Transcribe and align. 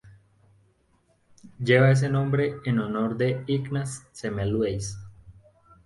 Lleva 1.59 1.91
ese 1.91 2.09
nombre 2.09 2.55
en 2.65 2.79
honor 2.79 3.17
de 3.17 3.43
Ignaz 3.45 4.07
Semmelweis. 4.13 4.97